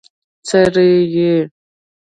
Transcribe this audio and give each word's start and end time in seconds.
څرې 0.47 0.89
يې؟ 1.13 1.33